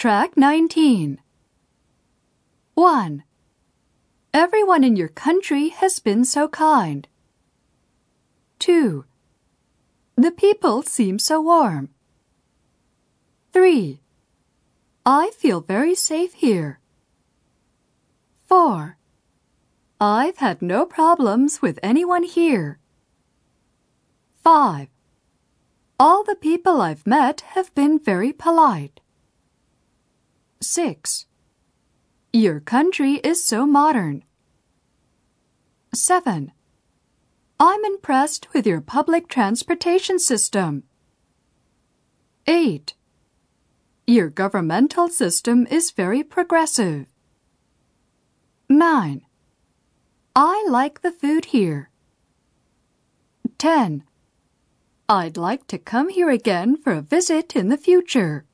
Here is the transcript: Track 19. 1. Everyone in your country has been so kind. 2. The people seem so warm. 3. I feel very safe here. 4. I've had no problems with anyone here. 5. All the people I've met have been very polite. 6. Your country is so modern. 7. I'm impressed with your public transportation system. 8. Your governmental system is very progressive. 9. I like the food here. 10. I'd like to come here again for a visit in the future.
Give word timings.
Track 0.00 0.34
19. 0.34 1.20
1. 2.72 3.22
Everyone 4.32 4.82
in 4.82 4.96
your 4.96 5.08
country 5.08 5.68
has 5.68 5.98
been 5.98 6.24
so 6.24 6.48
kind. 6.48 7.06
2. 8.60 9.04
The 10.16 10.30
people 10.30 10.80
seem 10.80 11.18
so 11.18 11.42
warm. 11.42 11.90
3. 13.52 14.00
I 15.04 15.32
feel 15.36 15.60
very 15.60 15.94
safe 15.94 16.32
here. 16.32 16.80
4. 18.46 18.96
I've 20.00 20.38
had 20.38 20.62
no 20.62 20.86
problems 20.86 21.60
with 21.60 21.78
anyone 21.82 22.22
here. 22.22 22.78
5. 24.42 24.88
All 25.98 26.24
the 26.24 26.36
people 26.36 26.80
I've 26.80 27.06
met 27.06 27.42
have 27.52 27.74
been 27.74 27.98
very 27.98 28.32
polite. 28.32 29.00
6. 30.62 31.24
Your 32.34 32.60
country 32.60 33.14
is 33.14 33.42
so 33.42 33.64
modern. 33.66 34.24
7. 35.94 36.52
I'm 37.58 37.84
impressed 37.84 38.52
with 38.52 38.66
your 38.66 38.82
public 38.82 39.28
transportation 39.28 40.18
system. 40.18 40.82
8. 42.46 42.94
Your 44.06 44.28
governmental 44.28 45.08
system 45.08 45.66
is 45.70 45.92
very 45.92 46.22
progressive. 46.22 47.06
9. 48.68 49.22
I 50.36 50.66
like 50.68 51.00
the 51.00 51.10
food 51.12 51.46
here. 51.46 51.88
10. 53.56 54.04
I'd 55.08 55.36
like 55.36 55.66
to 55.68 55.78
come 55.78 56.10
here 56.10 56.28
again 56.28 56.76
for 56.76 56.92
a 56.92 57.02
visit 57.02 57.56
in 57.56 57.68
the 57.68 57.78
future. 57.78 58.44